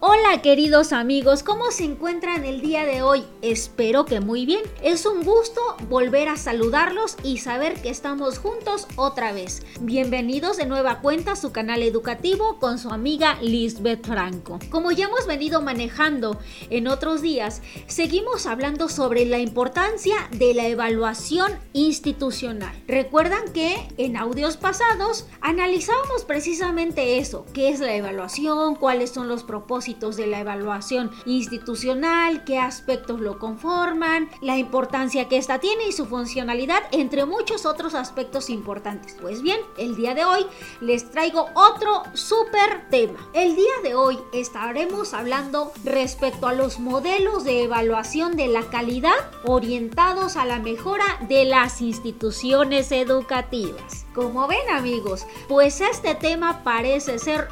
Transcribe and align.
Hola 0.00 0.42
queridos 0.42 0.92
amigos, 0.92 1.42
¿cómo 1.42 1.70
se 1.70 1.84
encuentran 1.84 2.44
el 2.44 2.60
día 2.60 2.84
de 2.84 3.00
hoy? 3.00 3.24
Espero 3.40 4.04
que 4.04 4.20
muy 4.20 4.44
bien. 4.44 4.60
Es 4.82 5.06
un 5.06 5.24
gusto 5.24 5.58
volver 5.88 6.28
a 6.28 6.36
saludarlos 6.36 7.16
y 7.22 7.38
saber 7.38 7.80
que 7.80 7.88
estamos 7.88 8.38
juntos 8.38 8.88
otra 8.96 9.32
vez. 9.32 9.62
Bienvenidos 9.80 10.58
de 10.58 10.66
nueva 10.66 11.00
cuenta 11.00 11.32
a 11.32 11.36
su 11.36 11.50
canal 11.50 11.82
educativo 11.82 12.58
con 12.60 12.78
su 12.78 12.90
amiga 12.90 13.38
Lisbeth 13.40 14.06
Franco. 14.06 14.58
Como 14.68 14.92
ya 14.92 15.06
hemos 15.06 15.26
venido 15.26 15.62
manejando 15.62 16.38
en 16.68 16.88
otros 16.88 17.22
días, 17.22 17.62
seguimos 17.86 18.44
hablando 18.44 18.90
sobre 18.90 19.24
la 19.24 19.38
importancia 19.38 20.16
de 20.32 20.52
la 20.52 20.66
evaluación 20.66 21.52
institucional. 21.72 22.76
Recuerdan 22.86 23.50
que 23.54 23.88
en 23.96 24.18
audios 24.18 24.58
pasados 24.58 25.26
analizábamos 25.40 26.26
precisamente 26.26 27.16
eso, 27.16 27.46
qué 27.54 27.70
es 27.70 27.80
la 27.80 27.94
evaluación, 27.94 28.74
cuáles 28.74 29.10
son 29.10 29.28
los 29.28 29.42
propósitos 29.42 29.85
de 29.86 30.26
la 30.26 30.40
evaluación 30.40 31.12
institucional, 31.26 32.42
qué 32.42 32.58
aspectos 32.58 33.20
lo 33.20 33.38
conforman, 33.38 34.28
la 34.40 34.58
importancia 34.58 35.28
que 35.28 35.36
ésta 35.36 35.60
tiene 35.60 35.86
y 35.86 35.92
su 35.92 36.06
funcionalidad, 36.06 36.82
entre 36.90 37.24
muchos 37.24 37.66
otros 37.66 37.94
aspectos 37.94 38.50
importantes. 38.50 39.16
Pues 39.20 39.42
bien, 39.42 39.60
el 39.78 39.94
día 39.94 40.14
de 40.14 40.24
hoy 40.24 40.44
les 40.80 41.08
traigo 41.12 41.46
otro 41.54 42.02
súper 42.14 42.88
tema. 42.90 43.30
El 43.32 43.54
día 43.54 43.74
de 43.84 43.94
hoy 43.94 44.18
estaremos 44.32 45.14
hablando 45.14 45.70
respecto 45.84 46.48
a 46.48 46.52
los 46.52 46.80
modelos 46.80 47.44
de 47.44 47.62
evaluación 47.62 48.36
de 48.36 48.48
la 48.48 48.68
calidad 48.68 49.14
orientados 49.44 50.36
a 50.36 50.46
la 50.46 50.58
mejora 50.58 51.04
de 51.28 51.44
las 51.44 51.80
instituciones 51.80 52.90
educativas. 52.90 54.04
Como 54.16 54.48
ven 54.48 54.68
amigos, 54.72 55.26
pues 55.46 55.80
este 55.80 56.16
tema 56.16 56.64
parece 56.64 57.18
ser 57.20 57.48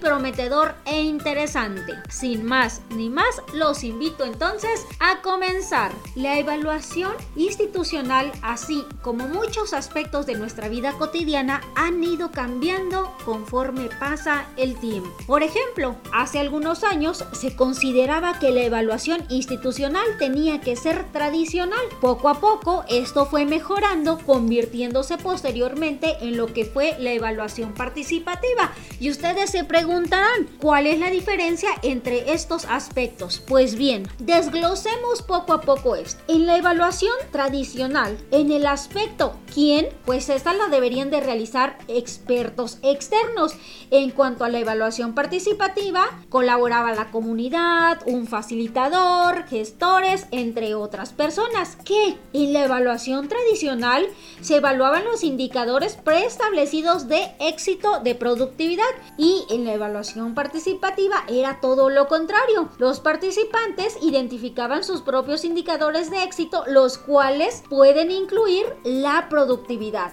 prometedor 0.00 0.74
e 0.84 1.02
interesante. 1.02 1.94
Sin 2.08 2.44
más 2.44 2.80
ni 2.90 3.08
más, 3.08 3.42
los 3.52 3.84
invito 3.84 4.24
entonces 4.24 4.86
a 4.98 5.20
comenzar. 5.22 5.92
La 6.14 6.38
evaluación 6.38 7.12
institucional, 7.36 8.32
así 8.42 8.84
como 9.02 9.28
muchos 9.28 9.72
aspectos 9.72 10.26
de 10.26 10.34
nuestra 10.34 10.68
vida 10.68 10.92
cotidiana, 10.94 11.60
han 11.76 12.02
ido 12.02 12.30
cambiando 12.30 13.14
conforme 13.24 13.88
pasa 13.98 14.46
el 14.56 14.78
tiempo. 14.78 15.10
Por 15.26 15.42
ejemplo, 15.42 15.96
hace 16.12 16.38
algunos 16.38 16.82
años 16.84 17.24
se 17.32 17.54
consideraba 17.54 18.38
que 18.38 18.50
la 18.50 18.62
evaluación 18.62 19.24
institucional 19.28 20.06
tenía 20.18 20.60
que 20.60 20.76
ser 20.76 21.04
tradicional. 21.12 21.80
Poco 22.00 22.28
a 22.28 22.40
poco 22.40 22.84
esto 22.88 23.26
fue 23.26 23.44
mejorando, 23.44 24.18
convirtiéndose 24.18 25.18
posteriormente 25.18 26.16
en 26.20 26.36
lo 26.36 26.46
que 26.46 26.64
fue 26.64 26.96
la 26.98 27.12
evaluación 27.12 27.74
participativa. 27.74 28.72
Y 28.98 29.10
ustedes 29.10 29.50
se 29.50 29.59
preguntarán, 29.64 30.46
¿cuál 30.60 30.86
es 30.86 30.98
la 30.98 31.10
diferencia 31.10 31.70
entre 31.82 32.32
estos 32.32 32.64
aspectos? 32.64 33.42
Pues 33.46 33.74
bien, 33.74 34.08
desglosemos 34.18 35.22
poco 35.22 35.52
a 35.52 35.60
poco 35.60 35.96
esto. 35.96 36.22
En 36.28 36.46
la 36.46 36.56
evaluación 36.56 37.14
tradicional, 37.30 38.18
en 38.30 38.52
el 38.52 38.66
aspecto 38.66 39.34
quién, 39.52 39.88
pues 40.06 40.28
esta 40.28 40.54
la 40.54 40.68
deberían 40.68 41.10
de 41.10 41.20
realizar 41.20 41.78
expertos 41.88 42.78
externos. 42.82 43.54
En 43.90 44.10
cuanto 44.10 44.44
a 44.44 44.48
la 44.48 44.58
evaluación 44.58 45.14
participativa, 45.14 46.04
colaboraba 46.28 46.92
la 46.92 47.10
comunidad, 47.10 48.00
un 48.06 48.26
facilitador, 48.26 49.46
gestores, 49.48 50.26
entre 50.30 50.74
otras 50.74 51.12
personas. 51.12 51.76
Que 51.84 52.16
en 52.32 52.52
la 52.52 52.64
evaluación 52.64 53.28
tradicional 53.28 54.06
se 54.40 54.56
evaluaban 54.56 55.04
los 55.04 55.24
indicadores 55.24 55.96
preestablecidos 55.96 57.08
de 57.08 57.32
éxito 57.40 58.00
de 58.00 58.14
productividad 58.14 58.84
y 59.18 59.44
en 59.50 59.64
la 59.64 59.74
evaluación 59.74 60.34
participativa 60.34 61.24
era 61.28 61.60
todo 61.60 61.90
lo 61.90 62.06
contrario. 62.08 62.70
Los 62.78 63.00
participantes 63.00 63.98
identificaban 64.02 64.84
sus 64.84 65.02
propios 65.02 65.44
indicadores 65.44 66.10
de 66.10 66.22
éxito, 66.22 66.64
los 66.66 66.98
cuales 66.98 67.62
pueden 67.68 68.10
incluir 68.10 68.66
la 68.84 69.28
productividad. 69.28 69.39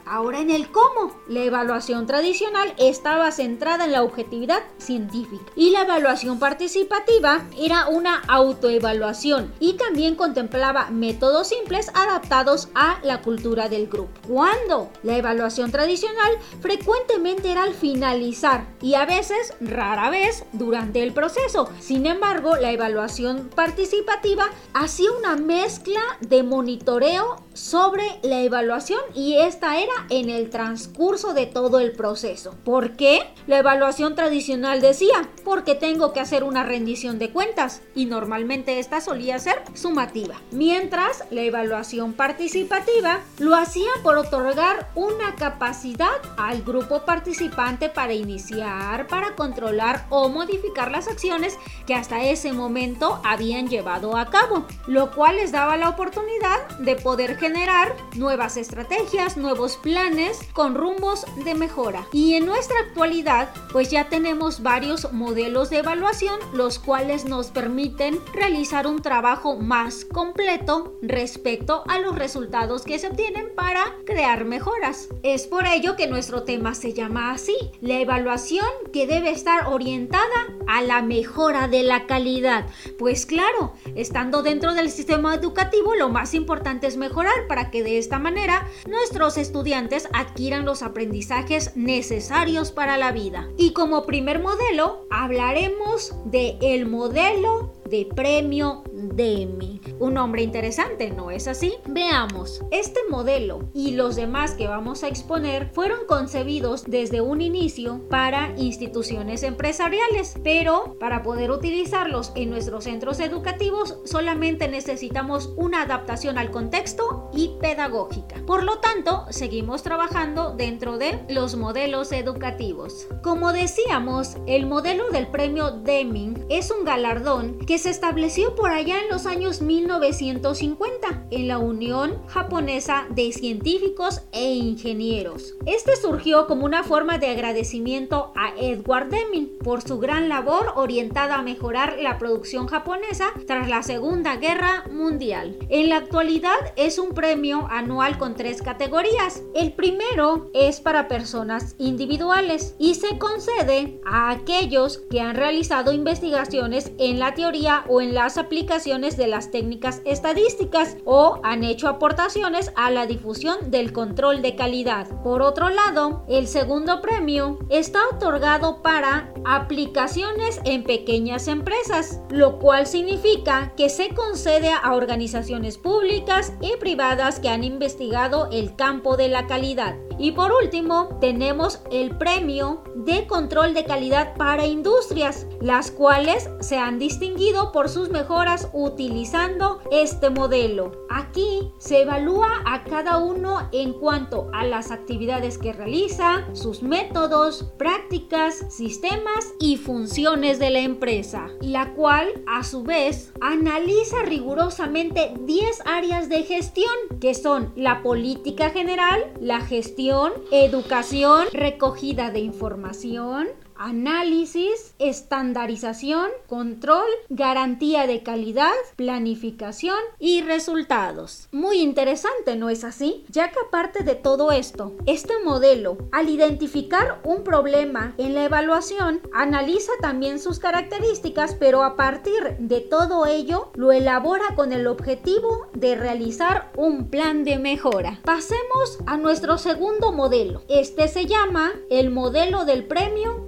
Ahora 0.05 0.39
en 0.39 0.49
el 0.49 0.71
cómo, 0.71 1.15
la 1.27 1.43
evaluación 1.43 2.05
tradicional 2.05 2.73
estaba 2.77 3.31
centrada 3.31 3.85
en 3.85 3.91
la 3.91 4.03
objetividad 4.03 4.63
científica 4.77 5.43
y 5.55 5.71
la 5.71 5.81
evaluación 5.81 6.39
participativa 6.39 7.45
era 7.57 7.87
una 7.87 8.21
autoevaluación 8.27 9.53
y 9.59 9.73
también 9.73 10.15
contemplaba 10.15 10.89
métodos 10.91 11.49
simples 11.49 11.91
adaptados 11.93 12.69
a 12.73 12.99
la 13.03 13.21
cultura 13.21 13.67
del 13.67 13.87
grupo. 13.87 14.11
Cuando 14.27 14.89
la 15.03 15.17
evaluación 15.17 15.71
tradicional 15.71 16.37
frecuentemente 16.61 17.51
era 17.51 17.63
al 17.63 17.73
finalizar 17.73 18.65
y 18.81 18.93
a 18.93 19.05
veces, 19.05 19.53
rara 19.59 20.09
vez, 20.09 20.45
durante 20.53 21.03
el 21.03 21.13
proceso. 21.13 21.69
Sin 21.79 22.05
embargo, 22.05 22.55
la 22.55 22.71
evaluación 22.71 23.49
participativa 23.53 24.45
hacía 24.73 25.11
una 25.11 25.35
mezcla 25.35 26.01
de 26.21 26.43
monitoreo 26.43 27.43
sobre 27.53 28.19
la 28.23 28.41
evaluación 28.41 29.01
y 29.17 29.39
esta 29.39 29.79
era 29.79 29.93
en 30.11 30.29
el 30.29 30.51
transcurso 30.51 31.33
de 31.33 31.47
todo 31.47 31.79
el 31.79 31.93
proceso. 31.93 32.53
¿Por 32.63 32.95
qué? 32.95 33.21
La 33.47 33.57
evaluación 33.57 34.13
tradicional 34.13 34.79
decía, 34.79 35.27
porque 35.43 35.73
tengo 35.73 36.13
que 36.13 36.19
hacer 36.19 36.43
una 36.43 36.63
rendición 36.63 37.17
de 37.17 37.31
cuentas 37.31 37.81
y 37.95 38.05
normalmente 38.05 38.77
esta 38.77 39.01
solía 39.01 39.39
ser 39.39 39.63
sumativa. 39.73 40.35
Mientras 40.51 41.23
la 41.31 41.41
evaluación 41.41 42.13
participativa 42.13 43.21
lo 43.39 43.55
hacía 43.55 43.89
por 44.03 44.19
otorgar 44.19 44.91
una 44.93 45.33
capacidad 45.33 46.21
al 46.37 46.61
grupo 46.61 47.03
participante 47.03 47.89
para 47.89 48.13
iniciar, 48.13 49.07
para 49.07 49.35
controlar 49.35 50.05
o 50.11 50.29
modificar 50.29 50.91
las 50.91 51.07
acciones 51.07 51.57
que 51.87 51.95
hasta 51.95 52.23
ese 52.23 52.53
momento 52.53 53.19
habían 53.23 53.67
llevado 53.67 54.15
a 54.15 54.29
cabo, 54.29 54.67
lo 54.85 55.09
cual 55.09 55.37
les 55.37 55.51
daba 55.51 55.75
la 55.75 55.89
oportunidad 55.89 56.67
de 56.77 56.95
poder 56.95 57.37
generar 57.37 57.95
nuevas 58.15 58.57
estrategias, 58.57 59.06
nuevos 59.37 59.77
planes 59.77 60.39
con 60.51 60.75
rumbos 60.75 61.25
de 61.45 61.55
mejora. 61.55 62.05
Y 62.11 62.33
en 62.33 62.45
nuestra 62.45 62.77
actualidad, 62.81 63.49
pues 63.71 63.89
ya 63.89 64.09
tenemos 64.09 64.61
varios 64.61 65.13
modelos 65.13 65.69
de 65.69 65.77
evaluación, 65.77 66.37
los 66.53 66.77
cuales 66.77 67.23
nos 67.23 67.47
permiten 67.47 68.19
realizar 68.33 68.85
un 68.85 69.01
trabajo 69.01 69.55
más 69.55 70.03
completo 70.03 70.93
respecto 71.01 71.83
a 71.87 71.99
los 71.99 72.17
resultados 72.17 72.83
que 72.83 72.99
se 72.99 73.07
obtienen 73.07 73.49
para 73.55 73.95
crear 74.05 74.43
mejoras. 74.43 75.07
Es 75.23 75.47
por 75.47 75.65
ello 75.65 75.95
que 75.95 76.07
nuestro 76.07 76.43
tema 76.43 76.75
se 76.75 76.93
llama 76.93 77.31
así, 77.31 77.55
la 77.79 77.99
evaluación 77.99 78.67
que 78.91 79.07
debe 79.07 79.31
estar 79.31 79.67
orientada 79.67 80.19
a 80.67 80.81
la 80.81 81.01
mejora 81.01 81.69
de 81.69 81.83
la 81.83 82.07
calidad. 82.07 82.65
Pues 82.99 83.25
claro, 83.25 83.73
estando 83.95 84.43
dentro 84.43 84.73
del 84.73 84.91
sistema 84.91 85.33
educativo, 85.33 85.95
lo 85.95 86.09
más 86.09 86.33
importante 86.33 86.87
es 86.87 86.97
mejorar 86.97 87.47
para 87.47 87.71
que 87.71 87.83
de 87.83 87.97
esta 87.97 88.19
manera 88.19 88.67
nuestros 88.97 89.37
estudiantes 89.37 90.09
adquieran 90.11 90.65
los 90.65 90.81
aprendizajes 90.81 91.75
necesarios 91.75 92.71
para 92.71 92.97
la 92.97 93.11
vida. 93.11 93.47
Y 93.55 93.73
como 93.73 94.07
primer 94.07 94.39
modelo, 94.39 95.05
hablaremos 95.11 96.15
de 96.25 96.57
el 96.61 96.87
modelo 96.87 97.76
de 97.89 98.05
premio 98.05 98.83
Demi. 98.91 99.79
Un 99.99 100.13
nombre 100.13 100.41
interesante, 100.43 101.09
¿no 101.09 101.31
es 101.31 101.47
así? 101.47 101.73
Veamos, 101.87 102.61
este 102.71 102.99
modelo 103.09 103.69
y 103.73 103.91
los 103.91 104.15
demás 104.15 104.53
que 104.53 104.67
vamos 104.67 105.03
a 105.03 105.07
exponer 105.07 105.69
fueron 105.73 106.05
concebidos 106.07 106.83
desde 106.83 107.21
un 107.21 107.41
inicio 107.41 108.01
para 108.09 108.53
instituciones 108.57 109.43
empresariales, 109.43 110.35
pero 110.43 110.97
para 110.99 111.23
poder 111.23 111.51
utilizarlos 111.51 112.31
en 112.35 112.49
nuestros 112.49 112.83
centros 112.83 113.19
educativos 113.19 113.97
solamente 114.05 114.67
necesitamos 114.67 115.53
una 115.55 115.83
adaptación 115.83 116.37
al 116.37 116.51
contexto 116.51 117.29
y 117.33 117.51
pedagógica. 117.59 118.35
Por 118.45 118.63
lo 118.63 118.79
tanto, 118.79 119.25
seguimos 119.29 119.83
trabajando 119.83 120.53
dentro 120.55 120.97
de 120.97 121.19
los 121.29 121.55
modelos 121.55 122.11
educativos. 122.11 123.07
Como 123.23 123.53
decíamos, 123.53 124.37
el 124.45 124.65
modelo 124.65 125.09
del 125.09 125.27
premio 125.27 125.71
Deming 125.71 126.45
es 126.49 126.71
un 126.71 126.85
galardón 126.85 127.57
que 127.65 127.76
se 127.77 127.89
estableció 127.89 128.55
por 128.55 128.71
allá 128.71 128.99
en 129.01 129.09
los 129.09 129.25
años 129.25 129.61
1950 129.61 131.25
en 131.31 131.47
la 131.47 131.59
Unión 131.59 132.21
Japonesa 132.27 133.05
de 133.09 133.31
Científicos 133.31 134.21
e 134.31 134.53
Ingenieros. 134.53 135.55
Este 135.65 135.95
surgió 135.95 136.47
como 136.47 136.65
una 136.65 136.83
forma 136.83 137.17
de 137.17 137.27
agradecimiento 137.27 138.31
a 138.35 138.53
Edward 138.59 139.09
Deming 139.09 139.57
por 139.63 139.81
su 139.81 139.99
gran 139.99 140.29
labor 140.29 140.73
orientada 140.75 141.35
a 141.35 141.43
mejorar 141.43 141.97
la 141.99 142.17
producción 142.17 142.67
japonesa 142.67 143.31
tras 143.45 143.69
la 143.69 143.83
Segunda 143.83 144.37
Guerra 144.37 144.85
Mundial. 144.91 145.57
En 145.69 145.89
la 145.89 145.97
actualidad 145.97 146.57
es 146.75 146.97
un 146.97 147.13
premio 147.13 147.67
anual 147.69 148.17
con 148.17 148.35
tres 148.35 148.61
categorías. 148.61 149.43
El 149.53 149.73
primero 149.73 150.49
es 150.53 150.79
para 150.79 151.07
personas 151.07 151.75
individuales 151.77 152.75
y 152.79 152.95
se 152.95 153.17
concede 153.17 153.99
a 154.05 154.31
aquellos 154.31 154.99
que 155.09 155.21
han 155.21 155.35
realizado 155.35 155.91
investigaciones 155.91 156.91
en 156.97 157.19
la 157.19 157.33
teoría 157.33 157.66
o 157.87 158.01
en 158.01 158.13
las 158.13 158.37
aplicaciones 158.37 159.17
de 159.17 159.27
las 159.27 159.51
técnicas 159.51 160.01
estadísticas 160.05 160.97
o 161.05 161.39
han 161.43 161.63
hecho 161.63 161.87
aportaciones 161.87 162.71
a 162.75 162.89
la 162.91 163.05
difusión 163.05 163.71
del 163.71 163.91
control 163.91 164.41
de 164.41 164.55
calidad. 164.55 165.07
Por 165.23 165.41
otro 165.41 165.69
lado, 165.69 166.23
el 166.27 166.47
segundo 166.47 167.01
premio 167.01 167.59
está 167.69 167.99
otorgado 168.13 168.81
para 168.81 169.33
aplicaciones 169.45 170.61
en 170.65 170.83
pequeñas 170.83 171.47
empresas, 171.47 172.21
lo 172.29 172.59
cual 172.59 172.87
significa 172.87 173.73
que 173.75 173.89
se 173.89 174.09
concede 174.09 174.71
a 174.71 174.93
organizaciones 174.93 175.77
públicas 175.77 176.53
y 176.61 176.77
privadas 176.77 177.39
que 177.39 177.49
han 177.49 177.63
investigado 177.63 178.49
el 178.51 178.75
campo 178.75 179.17
de 179.17 179.27
la 179.27 179.47
calidad. 179.47 179.95
Y 180.19 180.31
por 180.31 180.51
último, 180.51 181.09
tenemos 181.21 181.81
el 181.91 182.17
premio 182.17 182.83
de 183.07 183.25
control 183.25 183.73
de 183.73 183.85
calidad 183.85 184.35
para 184.35 184.65
industrias, 184.65 185.47
las 185.61 185.91
cuales 185.91 186.49
se 186.59 186.77
han 186.77 186.99
distinguido 186.99 187.71
por 187.71 187.87
sus 187.87 188.09
mejoras 188.09 188.69
utilizando 188.73 189.79
este 189.91 190.29
modelo. 190.29 190.91
Aquí 191.09 191.71
se 191.77 192.01
evalúa 192.01 192.49
a 192.65 192.83
cada 192.83 193.17
uno 193.17 193.69
en 193.71 193.93
cuanto 193.93 194.49
a 194.53 194.65
las 194.65 194.91
actividades 194.91 195.57
que 195.57 195.71
realiza, 195.71 196.53
sus 196.53 196.83
métodos, 196.83 197.63
prácticas, 197.77 198.65
sistemas 198.69 199.53
y 199.57 199.77
funciones 199.77 200.59
de 200.59 200.69
la 200.69 200.79
empresa, 200.79 201.47
la 201.61 201.93
cual 201.93 202.27
a 202.45 202.65
su 202.65 202.83
vez 202.83 203.31
analiza 203.39 204.23
rigurosamente 204.25 205.33
10 205.39 205.81
áreas 205.85 206.27
de 206.27 206.43
gestión 206.43 206.93
que 207.21 207.33
son 207.33 207.71
la 207.77 208.03
política 208.03 208.69
general, 208.71 209.31
la 209.39 209.61
gestión, 209.61 210.33
educación, 210.51 211.47
recogida 211.53 212.31
de 212.31 212.39
información, 212.39 212.96
información 213.05 213.47
análisis, 213.79 214.93
estandarización, 214.99 216.29
control, 216.47 217.07
garantía 217.29 218.07
de 218.07 218.23
calidad, 218.23 218.73
planificación 218.95 219.97
y 220.19 220.41
resultados. 220.41 221.47
Muy 221.51 221.77
interesante, 221.79 222.55
¿no 222.55 222.69
es 222.69 222.83
así? 222.83 223.25
Ya 223.29 223.51
que 223.51 223.59
aparte 223.67 224.03
de 224.03 224.15
todo 224.15 224.51
esto, 224.51 224.93
este 225.05 225.33
modelo, 225.43 225.97
al 226.11 226.29
identificar 226.29 227.21
un 227.23 227.43
problema 227.43 228.13
en 228.17 228.33
la 228.33 228.45
evaluación, 228.45 229.21
analiza 229.33 229.91
también 230.01 230.39
sus 230.39 230.59
características, 230.59 231.55
pero 231.55 231.83
a 231.83 231.95
partir 231.95 232.57
de 232.59 232.81
todo 232.81 233.25
ello, 233.25 233.71
lo 233.75 233.91
elabora 233.91 234.55
con 234.55 234.73
el 234.73 234.87
objetivo 234.87 235.67
de 235.73 235.95
realizar 235.95 236.71
un 236.75 237.09
plan 237.09 237.43
de 237.43 237.57
mejora. 237.57 238.19
Pasemos 238.23 238.99
a 239.05 239.17
nuestro 239.17 239.57
segundo 239.57 240.11
modelo. 240.11 240.61
Este 240.67 241.07
se 241.07 241.25
llama 241.25 241.71
el 241.89 242.09
modelo 242.09 242.65
del 242.65 242.85
premio 242.85 243.47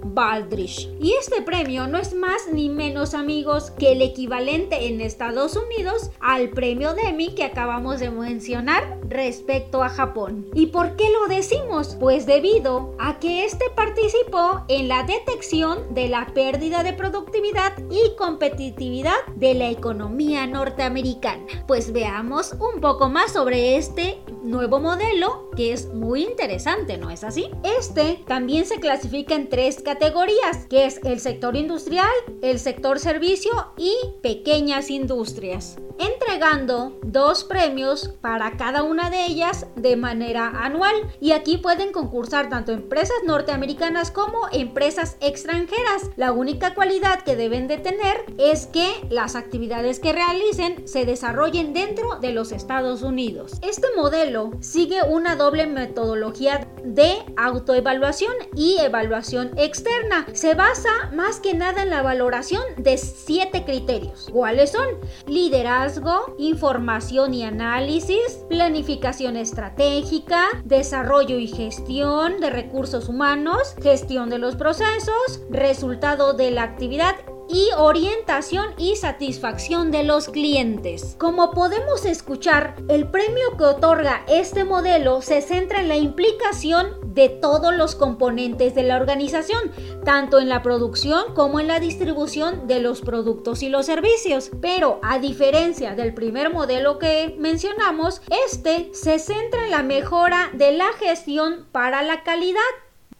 Y 1.00 1.14
este 1.18 1.40
premio 1.42 1.86
no 1.86 1.98
es 1.98 2.12
más 2.14 2.42
ni 2.52 2.68
menos 2.68 3.14
amigos 3.14 3.70
que 3.70 3.92
el 3.92 4.02
equivalente 4.02 4.88
en 4.88 5.00
Estados 5.00 5.56
Unidos 5.56 6.10
al 6.20 6.50
premio 6.50 6.92
Demi 6.94 7.34
que 7.34 7.44
acabamos 7.44 8.00
de 8.00 8.10
mencionar 8.10 8.98
respecto 9.08 9.82
a 9.82 9.88
Japón. 9.88 10.46
¿Y 10.54 10.66
por 10.66 10.96
qué 10.96 11.10
lo 11.10 11.26
decimos? 11.26 11.96
Pues 11.98 12.26
debido 12.26 12.94
a 12.98 13.18
que 13.18 13.44
este 13.44 13.64
participó 13.74 14.64
en 14.68 14.88
la 14.88 15.04
detección 15.04 15.94
de 15.94 16.08
la 16.08 16.26
pérdida 16.34 16.82
de 16.82 16.92
productividad 16.92 17.72
y 17.90 18.14
competitividad 18.16 19.16
de 19.36 19.54
la 19.54 19.70
economía 19.70 20.46
norteamericana. 20.46 21.42
Pues 21.66 21.92
veamos 21.92 22.54
un 22.60 22.80
poco 22.80 23.08
más 23.08 23.32
sobre 23.32 23.76
este 23.76 24.18
nuevo 24.50 24.80
modelo 24.80 25.50
que 25.56 25.72
es 25.72 25.92
muy 25.92 26.24
interesante, 26.24 26.98
¿no 26.98 27.10
es 27.10 27.24
así? 27.24 27.50
Este 27.62 28.22
también 28.26 28.66
se 28.66 28.80
clasifica 28.80 29.34
en 29.34 29.48
tres 29.48 29.80
categorías, 29.82 30.66
que 30.68 30.86
es 30.86 31.00
el 31.04 31.20
sector 31.20 31.56
industrial, 31.56 32.10
el 32.42 32.58
sector 32.58 32.98
servicio 32.98 33.50
y 33.76 33.94
pequeñas 34.22 34.90
industrias 34.90 35.76
entregando 36.00 36.98
dos 37.02 37.44
premios 37.44 38.08
para 38.22 38.56
cada 38.56 38.82
una 38.82 39.10
de 39.10 39.26
ellas 39.26 39.66
de 39.76 39.96
manera 39.96 40.48
anual 40.64 40.94
y 41.20 41.32
aquí 41.32 41.58
pueden 41.58 41.92
concursar 41.92 42.48
tanto 42.48 42.72
empresas 42.72 43.18
norteamericanas 43.26 44.10
como 44.10 44.38
empresas 44.50 45.18
extranjeras. 45.20 46.10
La 46.16 46.32
única 46.32 46.74
cualidad 46.74 47.20
que 47.20 47.36
deben 47.36 47.68
de 47.68 47.76
tener 47.76 48.24
es 48.38 48.66
que 48.66 48.88
las 49.10 49.36
actividades 49.36 50.00
que 50.00 50.14
realicen 50.14 50.88
se 50.88 51.04
desarrollen 51.04 51.74
dentro 51.74 52.18
de 52.18 52.32
los 52.32 52.50
Estados 52.50 53.02
Unidos. 53.02 53.58
Este 53.60 53.88
modelo 53.94 54.52
sigue 54.60 55.02
una 55.02 55.36
doble 55.36 55.66
metodología 55.66 56.66
de 56.82 57.18
autoevaluación 57.36 58.32
y 58.56 58.78
evaluación 58.78 59.50
externa. 59.58 60.26
Se 60.32 60.54
basa 60.54 61.10
más 61.12 61.40
que 61.40 61.52
nada 61.52 61.82
en 61.82 61.90
la 61.90 62.00
valoración 62.00 62.62
de 62.78 62.96
siete 62.96 63.64
criterios. 63.64 64.28
¿Cuáles 64.32 64.72
son? 64.72 64.86
Liderazgo 65.26 65.89
información 66.38 67.34
y 67.34 67.44
análisis, 67.44 68.44
planificación 68.48 69.36
estratégica, 69.36 70.44
desarrollo 70.64 71.38
y 71.38 71.48
gestión 71.48 72.40
de 72.40 72.50
recursos 72.50 73.08
humanos, 73.08 73.74
gestión 73.82 74.30
de 74.30 74.38
los 74.38 74.56
procesos, 74.56 75.40
resultado 75.50 76.32
de 76.34 76.50
la 76.50 76.62
actividad 76.62 77.16
y 77.52 77.68
orientación 77.76 78.74
y 78.78 78.96
satisfacción 78.96 79.90
de 79.90 80.04
los 80.04 80.28
clientes. 80.28 81.16
Como 81.18 81.50
podemos 81.50 82.04
escuchar, 82.04 82.76
el 82.88 83.08
premio 83.08 83.56
que 83.58 83.64
otorga 83.64 84.24
este 84.28 84.64
modelo 84.64 85.20
se 85.22 85.42
centra 85.42 85.80
en 85.80 85.88
la 85.88 85.96
implicación 85.96 86.88
de 87.14 87.28
todos 87.28 87.74
los 87.74 87.94
componentes 87.94 88.74
de 88.74 88.84
la 88.84 88.96
organización, 88.96 89.72
tanto 90.04 90.38
en 90.38 90.48
la 90.48 90.62
producción 90.62 91.34
como 91.34 91.58
en 91.60 91.66
la 91.66 91.80
distribución 91.80 92.66
de 92.66 92.80
los 92.80 93.00
productos 93.00 93.62
y 93.62 93.68
los 93.68 93.86
servicios. 93.86 94.50
Pero 94.60 95.00
a 95.02 95.18
diferencia 95.18 95.94
del 95.94 96.14
primer 96.14 96.52
modelo 96.52 96.98
que 96.98 97.34
mencionamos, 97.38 98.22
este 98.46 98.90
se 98.92 99.18
centra 99.18 99.64
en 99.64 99.70
la 99.70 99.82
mejora 99.82 100.50
de 100.52 100.72
la 100.72 100.92
gestión 100.92 101.66
para 101.72 102.02
la 102.02 102.22
calidad 102.22 102.60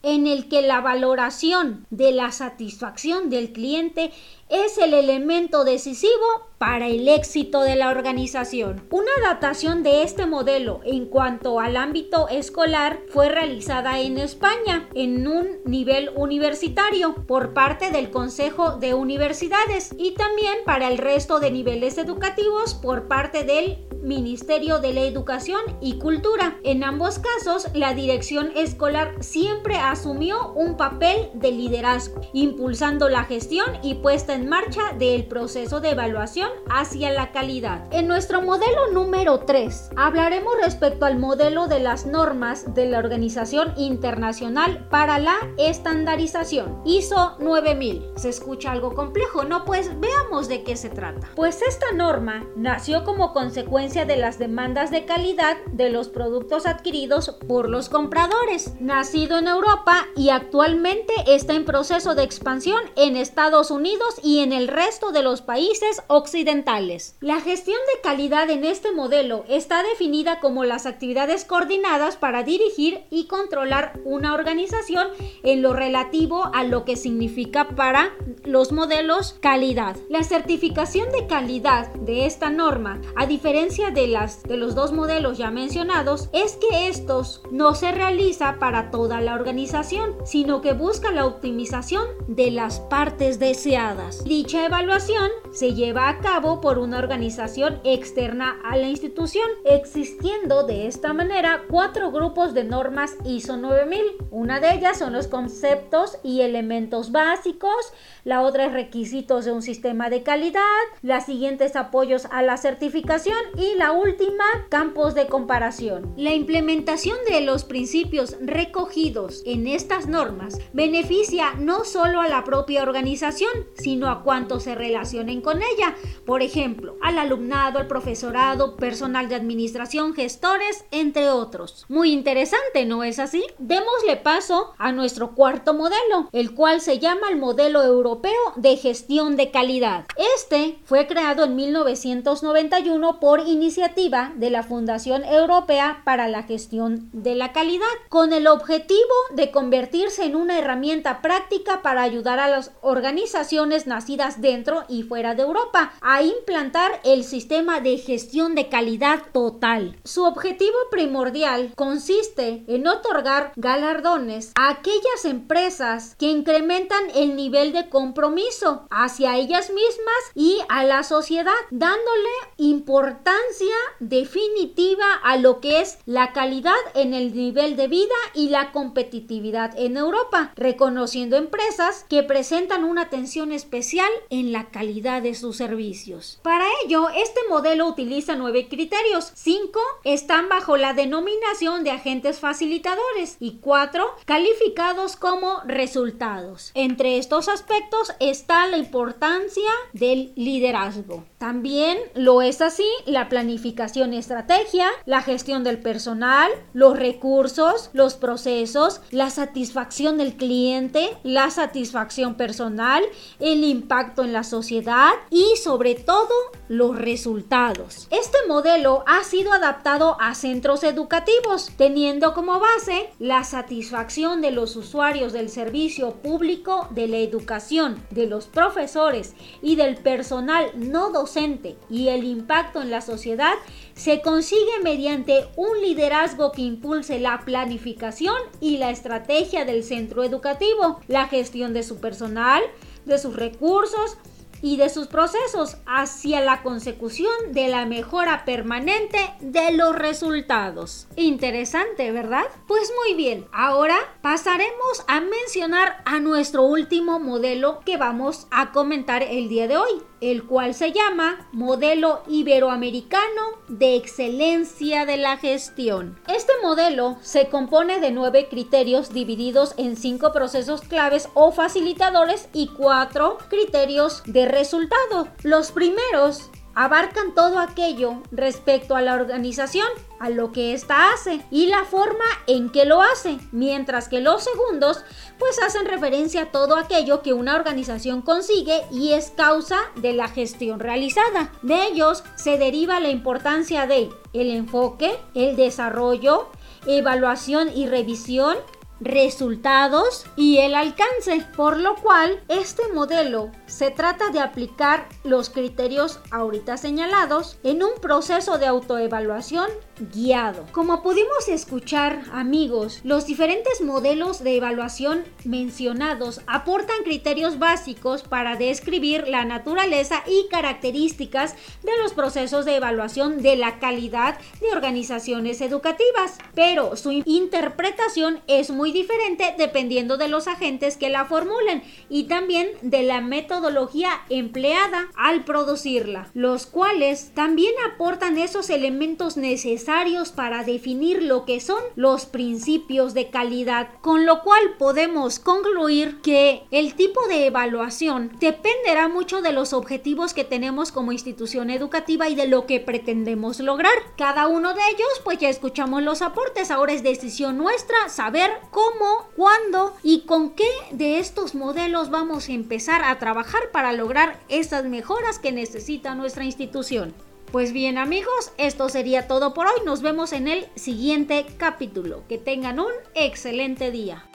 en 0.03 0.27
el 0.27 0.47
que 0.47 0.61
la 0.61 0.81
valoración 0.81 1.85
de 1.89 2.11
la 2.11 2.31
satisfacción 2.31 3.29
del 3.29 3.51
cliente 3.51 4.11
es 4.51 4.77
el 4.77 4.93
elemento 4.93 5.63
decisivo 5.63 6.51
para 6.57 6.87
el 6.87 7.07
éxito 7.07 7.61
de 7.61 7.75
la 7.75 7.89
organización. 7.89 8.83
Una 8.91 9.09
adaptación 9.23 9.81
de 9.81 10.03
este 10.03 10.27
modelo 10.27 10.81
en 10.83 11.05
cuanto 11.05 11.59
al 11.59 11.75
ámbito 11.75 12.27
escolar 12.27 12.99
fue 13.09 13.29
realizada 13.29 13.99
en 13.99 14.19
España 14.19 14.87
en 14.93 15.27
un 15.27 15.61
nivel 15.65 16.11
universitario 16.15 17.15
por 17.25 17.53
parte 17.53 17.89
del 17.89 18.11
Consejo 18.11 18.75
de 18.75 18.93
Universidades 18.93 19.95
y 19.97 20.11
también 20.11 20.57
para 20.65 20.89
el 20.89 20.99
resto 20.99 21.39
de 21.39 21.49
niveles 21.49 21.97
educativos 21.97 22.75
por 22.75 23.07
parte 23.07 23.43
del 23.43 23.79
Ministerio 24.03 24.79
de 24.79 24.93
la 24.93 25.01
Educación 25.01 25.61
y 25.79 25.97
Cultura. 25.97 26.59
En 26.63 26.83
ambos 26.83 27.19
casos, 27.19 27.67
la 27.73 27.93
dirección 27.93 28.51
escolar 28.55 29.15
siempre 29.19 29.75
asumió 29.75 30.53
un 30.53 30.75
papel 30.75 31.29
de 31.35 31.51
liderazgo, 31.51 32.21
impulsando 32.33 33.09
la 33.09 33.23
gestión 33.25 33.67
y 33.83 33.95
puesta 33.95 34.33
en 34.33 34.40
marcha 34.47 34.93
del 34.97 35.25
proceso 35.25 35.79
de 35.81 35.91
evaluación 35.91 36.49
hacia 36.69 37.11
la 37.11 37.31
calidad. 37.31 37.87
En 37.91 38.07
nuestro 38.07 38.41
modelo 38.41 38.91
número 38.91 39.39
3 39.41 39.91
hablaremos 39.95 40.53
respecto 40.63 41.05
al 41.05 41.19
modelo 41.19 41.67
de 41.67 41.79
las 41.79 42.05
normas 42.05 42.73
de 42.73 42.85
la 42.85 42.99
Organización 42.99 43.73
Internacional 43.77 44.87
para 44.89 45.19
la 45.19 45.35
Estandarización, 45.57 46.81
ISO 46.85 47.35
9000. 47.39 48.11
¿Se 48.15 48.29
escucha 48.29 48.71
algo 48.71 48.93
complejo? 48.93 49.43
No, 49.43 49.65
pues 49.65 49.91
veamos 49.99 50.47
de 50.47 50.63
qué 50.63 50.75
se 50.75 50.89
trata. 50.89 51.29
Pues 51.35 51.61
esta 51.61 51.91
norma 51.93 52.45
nació 52.55 53.03
como 53.03 53.33
consecuencia 53.33 54.05
de 54.05 54.17
las 54.17 54.39
demandas 54.39 54.91
de 54.91 55.05
calidad 55.05 55.57
de 55.71 55.89
los 55.89 56.09
productos 56.09 56.65
adquiridos 56.65 57.37
por 57.47 57.69
los 57.69 57.89
compradores. 57.89 58.73
Nacido 58.79 59.37
en 59.37 59.47
Europa 59.47 60.07
y 60.15 60.29
actualmente 60.29 61.13
está 61.27 61.53
en 61.53 61.65
proceso 61.65 62.15
de 62.15 62.23
expansión 62.23 62.81
en 62.95 63.15
Estados 63.15 63.71
Unidos 63.71 64.15
y 64.23 64.30
en 64.39 64.53
el 64.53 64.67
resto 64.67 65.11
de 65.11 65.23
los 65.23 65.41
países 65.41 66.01
occidentales. 66.07 67.15
La 67.19 67.41
gestión 67.41 67.77
de 67.93 68.01
calidad 68.01 68.49
en 68.49 68.65
este 68.65 68.91
modelo 68.91 69.45
está 69.47 69.83
definida 69.83 70.39
como 70.39 70.63
las 70.63 70.85
actividades 70.85 71.45
coordinadas 71.45 72.15
para 72.15 72.43
dirigir 72.43 73.01
y 73.09 73.27
controlar 73.27 73.99
una 74.05 74.33
organización 74.33 75.07
en 75.43 75.61
lo 75.61 75.73
relativo 75.73 76.49
a 76.53 76.63
lo 76.63 76.85
que 76.85 76.95
significa 76.95 77.69
para 77.69 78.13
los 78.43 78.71
modelos 78.71 79.35
calidad. 79.39 79.95
La 80.09 80.23
certificación 80.23 81.11
de 81.11 81.27
calidad 81.27 81.91
de 81.93 82.25
esta 82.25 82.49
norma, 82.49 83.01
a 83.15 83.25
diferencia 83.25 83.91
de, 83.91 84.07
las, 84.07 84.43
de 84.43 84.57
los 84.57 84.75
dos 84.75 84.93
modelos 84.93 85.37
ya 85.37 85.51
mencionados 85.51 86.29
es 86.33 86.57
que 86.57 86.87
estos 86.87 87.41
no 87.51 87.75
se 87.75 87.91
realiza 87.91 88.57
para 88.59 88.91
toda 88.91 89.21
la 89.21 89.35
organización, 89.35 90.15
sino 90.25 90.61
que 90.61 90.73
busca 90.73 91.11
la 91.11 91.25
optimización 91.25 92.07
de 92.27 92.51
las 92.51 92.79
partes 92.79 93.39
deseadas. 93.39 94.20
Dicha 94.25 94.65
evaluación 94.65 95.29
se 95.51 95.73
lleva 95.73 96.07
a 96.07 96.19
cabo 96.19 96.61
por 96.61 96.77
una 96.77 96.99
organización 96.99 97.81
externa 97.83 98.59
a 98.63 98.77
la 98.77 98.87
institución, 98.87 99.47
existiendo 99.65 100.63
de 100.63 100.87
esta 100.87 101.11
manera 101.11 101.63
cuatro 101.69 102.11
grupos 102.11 102.53
de 102.53 102.63
normas 102.63 103.15
ISO 103.25 103.57
9000. 103.57 104.01
Una 104.29 104.59
de 104.59 104.73
ellas 104.73 104.99
son 104.99 105.13
los 105.13 105.27
conceptos 105.27 106.17
y 106.23 106.41
elementos 106.41 107.11
básicos, 107.11 107.93
la 108.23 108.41
otra 108.41 108.65
es 108.65 108.73
requisitos 108.73 109.45
de 109.45 109.51
un 109.51 109.61
sistema 109.61 110.09
de 110.09 110.23
calidad, 110.23 110.61
la 111.01 111.19
siguiente 111.19 111.65
es 111.65 111.75
apoyos 111.75 112.27
a 112.31 112.43
la 112.43 112.57
certificación 112.57 113.37
y 113.57 113.75
la 113.75 113.91
última, 113.91 114.45
campos 114.69 115.15
de 115.15 115.27
comparación. 115.27 116.13
La 116.15 116.33
implementación 116.33 117.17
de 117.27 117.41
los 117.41 117.63
principios 117.63 118.37
recogidos 118.39 119.41
en 119.45 119.67
estas 119.67 120.07
normas 120.07 120.59
beneficia 120.71 121.53
no 121.57 121.83
solo 121.83 122.21
a 122.21 122.29
la 122.29 122.43
propia 122.43 122.83
organización, 122.83 123.51
sino 123.73 124.10
a 124.11 124.23
cuantos 124.23 124.63
se 124.63 124.75
relacionen 124.75 125.41
con 125.41 125.61
ella. 125.61 125.95
Por 126.25 126.41
ejemplo, 126.41 126.97
al 127.01 127.17
alumnado, 127.17 127.79
al 127.79 127.87
profesorado, 127.87 128.75
personal 128.75 129.29
de 129.29 129.35
administración, 129.35 130.13
gestores, 130.13 130.85
entre 130.91 131.29
otros. 131.29 131.85
Muy 131.89 132.11
interesante, 132.11 132.85
¿no 132.85 133.03
es 133.03 133.19
así? 133.19 133.43
Démosle 133.57 134.17
paso 134.17 134.73
a 134.77 134.91
nuestro 134.91 135.33
cuarto 135.35 135.73
modelo, 135.73 136.29
el 136.31 136.53
cual 136.53 136.81
se 136.81 136.99
llama 136.99 137.29
el 137.29 137.37
modelo 137.37 137.83
europeo 137.83 138.31
de 138.55 138.77
gestión 138.77 139.35
de 139.35 139.51
calidad. 139.51 140.05
Este 140.37 140.79
fue 140.85 141.07
creado 141.07 141.45
en 141.45 141.55
1991 141.55 143.19
por 143.19 143.39
iniciativa 143.41 144.33
de 144.35 144.49
la 144.49 144.63
Fundación 144.63 145.23
Europea 145.23 146.01
para 146.03 146.27
la 146.27 146.43
Gestión 146.43 147.09
de 147.13 147.35
la 147.35 147.53
Calidad, 147.53 147.85
con 148.09 148.33
el 148.33 148.47
objetivo 148.47 148.99
de 149.33 149.51
convertirse 149.51 150.25
en 150.25 150.35
una 150.35 150.59
herramienta 150.59 151.21
práctica 151.21 151.81
para 151.81 152.01
ayudar 152.01 152.39
a 152.39 152.47
las 152.47 152.71
organizaciones 152.81 153.87
nacidas 153.91 154.39
dentro 154.39 154.85
y 154.87 155.03
fuera 155.03 155.35
de 155.35 155.43
Europa 155.43 155.91
a 155.99 156.23
implantar 156.23 157.01
el 157.03 157.25
sistema 157.25 157.81
de 157.81 157.97
gestión 157.97 158.55
de 158.55 158.69
calidad 158.69 159.19
total. 159.33 159.97
Su 160.05 160.23
objetivo 160.23 160.77
primordial 160.89 161.73
consiste 161.75 162.63
en 162.67 162.87
otorgar 162.87 163.51
galardones 163.57 164.53
a 164.55 164.69
aquellas 164.69 165.25
empresas 165.25 166.15
que 166.15 166.27
incrementan 166.27 167.03
el 167.15 167.35
nivel 167.35 167.73
de 167.73 167.89
compromiso 167.89 168.87
hacia 168.89 169.35
ellas 169.35 169.69
mismas 169.69 170.21
y 170.35 170.59
a 170.69 170.85
la 170.85 171.03
sociedad, 171.03 171.51
dándole 171.69 172.29
importancia 172.55 173.75
definitiva 173.99 175.05
a 175.21 175.35
lo 175.35 175.59
que 175.59 175.81
es 175.81 175.97
la 176.05 176.31
calidad 176.31 176.71
en 176.95 177.13
el 177.13 177.35
nivel 177.35 177.75
de 177.75 177.89
vida 177.89 178.15
y 178.33 178.47
la 178.47 178.71
competitividad 178.71 179.77
en 179.77 179.97
Europa, 179.97 180.53
reconociendo 180.55 181.35
empresas 181.35 182.05
que 182.07 182.23
presentan 182.23 182.85
una 182.85 183.01
atención 183.01 183.51
especial 183.51 183.80
en 184.29 184.51
la 184.51 184.69
calidad 184.69 185.23
de 185.23 185.33
sus 185.33 185.57
servicios. 185.57 186.39
Para 186.43 186.65
ello, 186.83 187.09
este 187.09 187.39
modelo 187.49 187.87
utiliza 187.87 188.35
nueve 188.35 188.67
criterios. 188.69 189.31
Cinco 189.33 189.79
están 190.03 190.49
bajo 190.49 190.77
la 190.77 190.93
denominación 190.93 191.83
de 191.83 191.91
agentes 191.91 192.39
facilitadores 192.39 193.37
y 193.39 193.57
cuatro 193.59 194.05
calificados 194.25 195.15
como 195.15 195.61
resultados. 195.65 196.71
Entre 196.75 197.17
estos 197.17 197.49
aspectos 197.49 198.13
está 198.19 198.67
la 198.67 198.77
importancia 198.77 199.71
del 199.93 200.31
liderazgo. 200.35 201.25
También 201.39 201.97
lo 202.13 202.43
es 202.43 202.61
así 202.61 202.87
la 203.07 203.29
planificación 203.29 204.13
y 204.13 204.17
estrategia, 204.17 204.87
la 205.05 205.23
gestión 205.23 205.63
del 205.63 205.79
personal, 205.79 206.51
los 206.73 206.97
recursos, 206.97 207.89
los 207.93 208.13
procesos, 208.13 209.01
la 209.09 209.31
satisfacción 209.31 210.19
del 210.19 210.35
cliente, 210.37 211.17
la 211.23 211.49
satisfacción 211.49 212.35
personal, 212.35 213.03
el 213.39 213.63
impacto 213.71 214.23
en 214.23 214.33
la 214.33 214.43
sociedad 214.43 215.11
y 215.29 215.55
sobre 215.57 215.95
todo 215.95 216.33
los 216.67 216.97
resultados. 216.97 218.07
Este 218.11 218.37
modelo 218.47 219.03
ha 219.07 219.23
sido 219.23 219.51
adaptado 219.51 220.17
a 220.19 220.35
centros 220.35 220.83
educativos, 220.83 221.71
teniendo 221.77 222.33
como 222.33 222.59
base 222.59 223.09
la 223.19 223.43
satisfacción 223.43 224.41
de 224.41 224.51
los 224.51 224.75
usuarios 224.75 225.33
del 225.33 225.49
servicio 225.49 226.13
público 226.15 226.87
de 226.91 227.07
la 227.07 227.17
educación, 227.17 228.01
de 228.11 228.27
los 228.27 228.45
profesores 228.45 229.33
y 229.61 229.75
del 229.75 229.97
personal 229.97 230.71
no 230.75 231.09
docente 231.09 231.77
y 231.89 232.09
el 232.09 232.23
impacto 232.23 232.81
en 232.81 232.91
la 232.91 233.01
sociedad 233.01 233.53
se 233.93 234.21
consigue 234.21 234.79
mediante 234.83 235.45
un 235.55 235.81
liderazgo 235.81 236.51
que 236.51 236.61
impulse 236.61 237.19
la 237.19 237.41
planificación 237.45 238.35
y 238.59 238.77
la 238.77 238.91
estrategia 238.91 239.65
del 239.65 239.83
centro 239.83 240.23
educativo, 240.23 240.99
la 241.07 241.27
gestión 241.27 241.73
de 241.73 241.83
su 241.83 241.99
personal, 241.99 242.61
de 243.05 243.17
sus 243.17 243.35
recursos, 243.35 244.17
y 244.61 244.77
de 244.77 244.89
sus 244.89 245.07
procesos 245.07 245.77
hacia 245.85 246.41
la 246.41 246.61
consecución 246.61 247.31
de 247.51 247.67
la 247.67 247.85
mejora 247.85 248.45
permanente 248.45 249.17
de 249.39 249.71
los 249.73 249.95
resultados. 249.95 251.07
Interesante, 251.15 252.11
¿verdad? 252.11 252.45
Pues 252.67 252.91
muy 253.03 253.15
bien, 253.15 253.47
ahora 253.51 253.97
pasaremos 254.21 255.03
a 255.07 255.19
mencionar 255.21 256.01
a 256.05 256.19
nuestro 256.19 256.63
último 256.63 257.19
modelo 257.19 257.79
que 257.85 257.97
vamos 257.97 258.47
a 258.51 258.71
comentar 258.71 259.23
el 259.23 259.49
día 259.49 259.67
de 259.67 259.77
hoy, 259.77 260.03
el 260.21 260.45
cual 260.45 260.73
se 260.73 260.91
llama 260.91 261.49
Modelo 261.51 262.21
Iberoamericano 262.27 263.41
de 263.67 263.95
Excelencia 263.95 265.05
de 265.05 265.17
la 265.17 265.37
Gestión. 265.37 266.19
Este 266.27 266.53
modelo 266.61 267.17
se 267.21 267.49
compone 267.49 267.99
de 267.99 268.11
nueve 268.11 268.47
criterios 268.49 269.11
divididos 269.11 269.73
en 269.77 269.97
cinco 269.97 270.31
procesos 270.31 270.81
claves 270.81 271.27
o 271.33 271.51
facilitadores 271.51 272.47
y 272.53 272.67
cuatro 272.67 273.39
criterios 273.49 274.21
de 274.25 274.47
resultado. 274.47 275.27
Los 275.43 275.71
primeros 275.71 276.51
abarcan 276.75 277.33
todo 277.33 277.59
aquello 277.59 278.21
respecto 278.31 278.95
a 278.95 279.01
la 279.01 279.15
organización, 279.15 279.87
a 280.19 280.29
lo 280.29 280.51
que 280.51 280.73
ésta 280.73 281.11
hace 281.11 281.41
y 281.51 281.67
la 281.67 281.83
forma 281.83 282.25
en 282.47 282.69
que 282.69 282.85
lo 282.85 283.01
hace, 283.01 283.39
mientras 283.51 284.07
que 284.07 284.21
los 284.21 284.43
segundos 284.43 285.03
pues 285.39 285.59
hacen 285.61 285.85
referencia 285.85 286.43
a 286.43 286.51
todo 286.51 286.75
aquello 286.75 287.21
que 287.21 287.33
una 287.33 287.55
organización 287.55 288.21
consigue 288.21 288.81
y 288.91 289.13
es 289.13 289.31
causa 289.31 289.79
de 289.95 290.13
la 290.13 290.27
gestión 290.27 290.79
realizada. 290.79 291.51
De 291.61 291.87
ellos 291.87 292.23
se 292.35 292.57
deriva 292.57 292.99
la 292.99 293.09
importancia 293.09 293.87
de 293.87 294.09
el 294.33 294.51
enfoque, 294.51 295.17
el 295.33 295.55
desarrollo, 295.55 296.49
evaluación 296.85 297.69
y 297.75 297.87
revisión, 297.87 298.57
resultados 299.01 300.25
y 300.35 300.59
el 300.59 300.75
alcance, 300.75 301.45
por 301.57 301.77
lo 301.77 301.95
cual 301.95 302.41
este 302.47 302.83
modelo 302.93 303.51
se 303.65 303.91
trata 303.91 304.29
de 304.29 304.39
aplicar 304.39 305.09
los 305.23 305.49
criterios 305.49 306.19
ahorita 306.31 306.77
señalados 306.77 307.57
en 307.63 307.83
un 307.83 307.91
proceso 307.99 308.57
de 308.57 308.67
autoevaluación 308.67 309.67
guiado. 310.13 310.65
Como 310.71 311.03
pudimos 311.03 311.47
escuchar, 311.47 312.23
amigos, 312.33 313.01
los 313.03 313.25
diferentes 313.25 313.81
modelos 313.81 314.43
de 314.43 314.55
evaluación 314.57 315.23
mencionados 315.43 316.41
aportan 316.47 317.03
criterios 317.03 317.59
básicos 317.59 318.23
para 318.23 318.55
describir 318.55 319.27
la 319.27 319.45
naturaleza 319.45 320.23
y 320.25 320.47
características 320.49 321.55
de 321.83 321.91
los 322.01 322.13
procesos 322.13 322.65
de 322.65 322.77
evaluación 322.77 323.41
de 323.41 323.55
la 323.55 323.79
calidad 323.79 324.37
de 324.59 324.71
organizaciones 324.71 325.61
educativas, 325.61 326.37
pero 326.55 326.95
su 326.95 327.11
interpretación 327.11 328.39
es 328.47 328.71
muy 328.71 328.91
diferente 328.91 329.53
dependiendo 329.57 330.17
de 330.17 330.27
los 330.27 330.47
agentes 330.47 330.97
que 330.97 331.09
la 331.09 331.25
formulen 331.25 331.83
y 332.09 332.23
también 332.23 332.69
de 332.81 333.03
la 333.03 333.21
metodología 333.21 334.21
empleada 334.29 335.09
al 335.15 335.43
producirla, 335.45 336.29
los 336.33 336.65
cuales 336.65 337.31
también 337.35 337.73
aportan 337.93 338.37
esos 338.37 338.69
elementos 338.69 339.37
necesarios 339.37 339.90
para 340.35 340.63
definir 340.63 341.21
lo 341.21 341.43
que 341.43 341.59
son 341.59 341.83
los 341.95 342.25
principios 342.25 343.13
de 343.13 343.29
calidad, 343.29 343.89
con 343.99 344.25
lo 344.25 344.41
cual 344.41 344.77
podemos 344.79 345.37
concluir 345.39 346.21
que 346.21 346.63
el 346.71 346.95
tipo 346.95 347.27
de 347.27 347.47
evaluación 347.47 348.31
dependerá 348.39 349.09
mucho 349.09 349.41
de 349.41 349.51
los 349.51 349.73
objetivos 349.73 350.33
que 350.33 350.45
tenemos 350.45 350.93
como 350.93 351.11
institución 351.11 351.69
educativa 351.69 352.29
y 352.29 352.35
de 352.35 352.47
lo 352.47 352.65
que 352.65 352.79
pretendemos 352.79 353.59
lograr. 353.59 353.91
Cada 354.17 354.47
uno 354.47 354.73
de 354.73 354.81
ellos, 354.95 355.21
pues 355.25 355.39
ya 355.39 355.49
escuchamos 355.49 356.01
los 356.03 356.21
aportes, 356.21 356.71
ahora 356.71 356.93
es 356.93 357.03
decisión 357.03 357.57
nuestra 357.57 358.07
saber 358.07 358.49
cómo 358.71 359.27
cuándo 359.35 359.93
y 360.03 360.21
con 360.21 360.51
qué 360.51 360.69
de 360.91 361.19
estos 361.19 361.53
modelos 361.53 362.09
vamos 362.09 362.47
a 362.47 362.53
empezar 362.53 363.03
a 363.03 363.19
trabajar 363.19 363.71
para 363.73 363.91
lograr 363.91 364.39
esas 364.47 364.85
mejoras 364.85 365.37
que 365.37 365.51
necesita 365.51 366.15
nuestra 366.15 366.45
institución. 366.45 367.13
Pues 367.51 367.73
bien 367.73 367.97
amigos, 367.97 368.53
esto 368.57 368.87
sería 368.87 369.27
todo 369.27 369.53
por 369.53 369.67
hoy. 369.67 369.85
Nos 369.85 370.01
vemos 370.01 370.31
en 370.31 370.47
el 370.47 370.67
siguiente 370.75 371.45
capítulo. 371.57 372.23
Que 372.29 372.37
tengan 372.37 372.79
un 372.79 372.93
excelente 373.13 373.91
día. 373.91 374.30